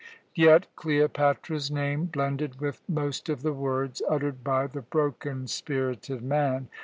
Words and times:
Yet 0.33 0.65
Cleopatra's 0.75 1.69
name 1.69 2.05
blended 2.05 2.59
with 2.59 2.81
most 2.89 3.29
of 3.29 3.43
the 3.43 3.53
words 3.53 4.01
uttered 4.09 4.43
by 4.43 4.65
the 4.65 4.81
broken 4.81 5.45
spirited 5.45 6.23
man. 6.23 6.69